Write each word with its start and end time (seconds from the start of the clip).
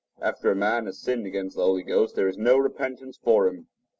After 0.19 0.49
a 0.49 0.55
man 0.55 0.87
has 0.87 0.97
sinned 0.99 1.27
against 1.27 1.55
the 1.55 1.61
Holy 1.63 1.83
Ghost, 1.83 2.15
there 2.15 2.27
is 2.27 2.35
no 2.35 2.57
repentance 2.57 3.19
for 3.23 3.47
him. 3.47 3.67